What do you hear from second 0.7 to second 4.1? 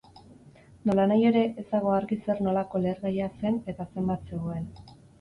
Nolanahi ere, ez dago argi zer-nolako lehergaia zen eta